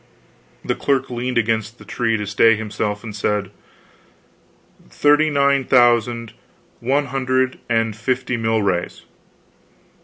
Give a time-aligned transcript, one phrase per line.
[0.65, 3.51] The clerk leaned against the tree to stay himself, and said:
[4.89, 6.33] "Thirty nine thousand
[6.79, 9.03] one hundred and fifty milrays!"